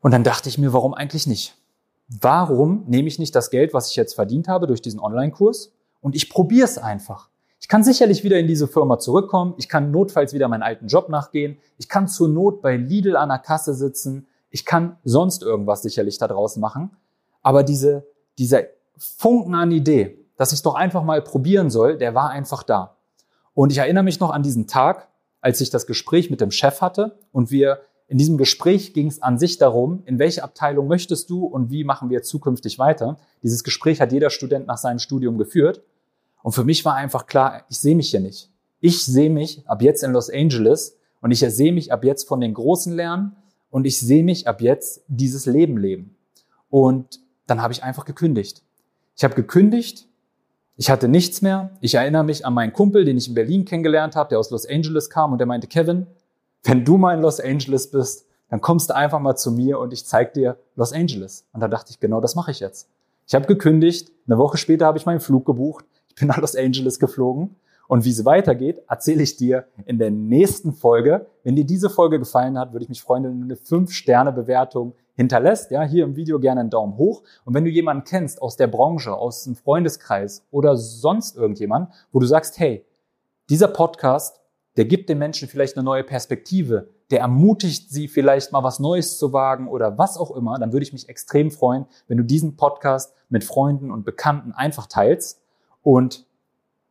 Und 0.00 0.12
dann 0.12 0.24
dachte 0.24 0.48
ich 0.48 0.58
mir, 0.58 0.72
warum 0.72 0.94
eigentlich 0.94 1.26
nicht? 1.26 1.56
Warum 2.08 2.84
nehme 2.86 3.08
ich 3.08 3.18
nicht 3.18 3.34
das 3.34 3.50
Geld, 3.50 3.74
was 3.74 3.90
ich 3.90 3.96
jetzt 3.96 4.14
verdient 4.14 4.48
habe 4.48 4.66
durch 4.66 4.80
diesen 4.80 5.00
Online-Kurs 5.00 5.72
und 6.00 6.14
ich 6.14 6.30
probiere 6.30 6.64
es 6.64 6.78
einfach? 6.78 7.28
Ich 7.60 7.68
kann 7.68 7.82
sicherlich 7.82 8.24
wieder 8.24 8.38
in 8.38 8.46
diese 8.46 8.68
Firma 8.68 8.98
zurückkommen. 8.98 9.54
Ich 9.58 9.68
kann 9.68 9.90
notfalls 9.90 10.32
wieder 10.32 10.48
meinen 10.48 10.62
alten 10.62 10.86
Job 10.86 11.08
nachgehen. 11.08 11.58
Ich 11.76 11.88
kann 11.88 12.08
zur 12.08 12.28
Not 12.28 12.62
bei 12.62 12.76
Lidl 12.76 13.16
an 13.16 13.28
der 13.28 13.38
Kasse 13.38 13.74
sitzen. 13.74 14.26
Ich 14.50 14.64
kann 14.64 14.96
sonst 15.04 15.42
irgendwas 15.42 15.82
sicherlich 15.82 16.18
da 16.18 16.28
draußen 16.28 16.60
machen. 16.60 16.96
Aber 17.42 17.62
diese, 17.62 18.06
dieser 18.38 18.62
Funken 18.96 19.54
an 19.54 19.70
Idee, 19.70 20.24
dass 20.36 20.52
ich 20.52 20.62
doch 20.62 20.76
einfach 20.76 21.02
mal 21.02 21.20
probieren 21.20 21.68
soll, 21.68 21.98
der 21.98 22.14
war 22.14 22.30
einfach 22.30 22.62
da. 22.62 22.96
Und 23.54 23.70
ich 23.70 23.78
erinnere 23.78 24.04
mich 24.04 24.20
noch 24.20 24.30
an 24.30 24.42
diesen 24.42 24.66
Tag, 24.68 25.08
als 25.40 25.60
ich 25.60 25.70
das 25.70 25.86
Gespräch 25.86 26.30
mit 26.30 26.40
dem 26.40 26.52
Chef 26.52 26.80
hatte 26.80 27.18
und 27.32 27.50
wir 27.50 27.80
in 28.08 28.16
diesem 28.16 28.38
Gespräch 28.38 28.94
ging 28.94 29.06
es 29.06 29.22
an 29.22 29.38
sich 29.38 29.58
darum, 29.58 30.02
in 30.06 30.18
welche 30.18 30.42
Abteilung 30.42 30.88
möchtest 30.88 31.28
du 31.28 31.44
und 31.44 31.70
wie 31.70 31.84
machen 31.84 32.08
wir 32.08 32.22
zukünftig 32.22 32.78
weiter. 32.78 33.18
Dieses 33.42 33.62
Gespräch 33.64 34.00
hat 34.00 34.12
jeder 34.12 34.30
Student 34.30 34.66
nach 34.66 34.78
seinem 34.78 34.98
Studium 34.98 35.36
geführt. 35.36 35.82
Und 36.42 36.52
für 36.52 36.64
mich 36.64 36.86
war 36.86 36.94
einfach 36.94 37.26
klar, 37.26 37.64
ich 37.68 37.78
sehe 37.78 37.94
mich 37.94 38.10
hier 38.10 38.20
nicht. 38.20 38.50
Ich 38.80 39.04
sehe 39.04 39.28
mich 39.28 39.62
ab 39.68 39.82
jetzt 39.82 40.02
in 40.02 40.12
Los 40.12 40.30
Angeles 40.30 40.96
und 41.20 41.32
ich 41.32 41.40
sehe 41.40 41.72
mich 41.72 41.92
ab 41.92 42.02
jetzt 42.02 42.26
von 42.26 42.40
den 42.40 42.54
Großen 42.54 42.94
lernen 42.94 43.36
und 43.70 43.84
ich 43.84 44.00
sehe 44.00 44.24
mich 44.24 44.48
ab 44.48 44.62
jetzt 44.62 45.02
dieses 45.08 45.44
Leben 45.44 45.76
leben. 45.76 46.16
Und 46.70 47.20
dann 47.46 47.60
habe 47.60 47.74
ich 47.74 47.82
einfach 47.82 48.06
gekündigt. 48.06 48.62
Ich 49.16 49.24
habe 49.24 49.34
gekündigt, 49.34 50.06
ich 50.76 50.90
hatte 50.90 51.08
nichts 51.08 51.42
mehr. 51.42 51.76
Ich 51.80 51.96
erinnere 51.96 52.24
mich 52.24 52.46
an 52.46 52.54
meinen 52.54 52.72
Kumpel, 52.72 53.04
den 53.04 53.18
ich 53.18 53.28
in 53.28 53.34
Berlin 53.34 53.64
kennengelernt 53.64 54.16
habe, 54.16 54.30
der 54.30 54.38
aus 54.38 54.50
Los 54.50 54.64
Angeles 54.64 55.10
kam 55.10 55.32
und 55.32 55.38
der 55.38 55.46
meinte, 55.46 55.66
Kevin, 55.66 56.06
wenn 56.64 56.84
du 56.84 56.96
mal 56.96 57.14
in 57.14 57.22
Los 57.22 57.40
Angeles 57.40 57.90
bist, 57.90 58.26
dann 58.50 58.60
kommst 58.60 58.90
du 58.90 58.94
einfach 58.94 59.20
mal 59.20 59.36
zu 59.36 59.52
mir 59.52 59.78
und 59.78 59.92
ich 59.92 60.06
zeige 60.06 60.32
dir 60.32 60.56
Los 60.74 60.92
Angeles. 60.92 61.46
Und 61.52 61.60
da 61.60 61.68
dachte 61.68 61.90
ich, 61.90 62.00
genau 62.00 62.20
das 62.20 62.34
mache 62.34 62.50
ich 62.50 62.60
jetzt. 62.60 62.88
Ich 63.26 63.34
habe 63.34 63.46
gekündigt, 63.46 64.10
eine 64.26 64.38
Woche 64.38 64.56
später 64.56 64.86
habe 64.86 64.96
ich 64.96 65.06
meinen 65.06 65.20
Flug 65.20 65.44
gebucht, 65.44 65.84
bin 66.18 66.28
nach 66.28 66.38
Los 66.38 66.56
Angeles 66.56 66.98
geflogen. 66.98 67.56
Und 67.88 68.04
wie 68.04 68.10
es 68.10 68.24
weitergeht, 68.26 68.82
erzähle 68.86 69.22
ich 69.22 69.36
dir 69.36 69.64
in 69.86 69.98
der 69.98 70.10
nächsten 70.10 70.74
Folge. 70.74 71.26
Wenn 71.42 71.56
dir 71.56 71.64
diese 71.64 71.88
Folge 71.88 72.18
gefallen 72.18 72.58
hat, 72.58 72.72
würde 72.72 72.82
ich 72.82 72.90
mich 72.90 73.00
freuen, 73.00 73.24
wenn 73.24 73.38
du 73.40 73.44
eine 73.44 73.54
5-Sterne-Bewertung 73.54 74.92
hinterlässt. 75.14 75.70
Ja, 75.70 75.82
hier 75.82 76.04
im 76.04 76.14
Video 76.14 76.38
gerne 76.38 76.60
einen 76.60 76.70
Daumen 76.70 76.98
hoch. 76.98 77.22
Und 77.46 77.54
wenn 77.54 77.64
du 77.64 77.70
jemanden 77.70 78.04
kennst 78.04 78.42
aus 78.42 78.56
der 78.56 78.66
Branche, 78.66 79.14
aus 79.14 79.44
dem 79.44 79.56
Freundeskreis 79.56 80.44
oder 80.50 80.76
sonst 80.76 81.36
irgendjemand, 81.36 81.90
wo 82.12 82.20
du 82.20 82.26
sagst, 82.26 82.58
hey, 82.58 82.84
dieser 83.48 83.68
Podcast, 83.68 84.37
der 84.78 84.84
gibt 84.84 85.08
den 85.08 85.18
Menschen 85.18 85.48
vielleicht 85.48 85.76
eine 85.76 85.84
neue 85.84 86.04
Perspektive, 86.04 86.88
der 87.10 87.18
ermutigt 87.18 87.90
sie 87.90 88.06
vielleicht 88.06 88.52
mal 88.52 88.62
was 88.62 88.78
Neues 88.78 89.18
zu 89.18 89.32
wagen 89.32 89.66
oder 89.66 89.98
was 89.98 90.16
auch 90.16 90.30
immer, 90.30 90.56
dann 90.56 90.72
würde 90.72 90.84
ich 90.84 90.92
mich 90.92 91.08
extrem 91.08 91.50
freuen, 91.50 91.86
wenn 92.06 92.16
du 92.16 92.22
diesen 92.22 92.56
Podcast 92.56 93.12
mit 93.28 93.42
Freunden 93.42 93.90
und 93.90 94.04
Bekannten 94.04 94.52
einfach 94.52 94.86
teilst. 94.86 95.42
Und 95.82 96.26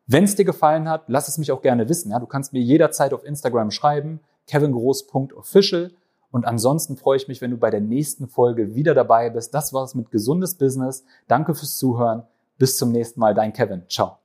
wenn 0.06 0.26
es 0.26 0.36
dir 0.36 0.44
gefallen 0.44 0.90
hat, 0.90 1.06
lass 1.08 1.30
es 1.30 1.38
mich 1.38 1.50
auch 1.54 1.62
gerne 1.62 1.88
wissen. 1.88 2.12
Ja, 2.12 2.20
du 2.20 2.26
kannst 2.26 2.52
mir 2.52 2.62
jederzeit 2.62 3.14
auf 3.14 3.24
Instagram 3.24 3.72
schreiben, 3.72 4.20
kevingroß.official. 4.48 5.92
Und 6.30 6.46
ansonsten 6.46 6.98
freue 6.98 7.16
ich 7.16 7.30
mich, 7.30 7.40
wenn 7.40 7.52
du 7.52 7.58
bei 7.58 7.70
der 7.70 7.80
nächsten 7.80 8.28
Folge 8.28 8.76
wieder 8.76 8.94
dabei 8.96 9.30
bist. 9.30 9.54
Das 9.54 9.72
war's 9.72 9.96
mit 9.96 10.12
gesundes 10.12 10.56
Business. 10.56 11.06
Danke 11.30 11.56
fürs 11.56 11.78
Zuhören. 11.78 12.24
Bis 12.58 12.76
zum 12.76 12.92
nächsten 12.92 13.22
Mal. 13.22 13.34
Dein 13.34 13.54
Kevin. 13.54 13.84
Ciao. 13.88 14.18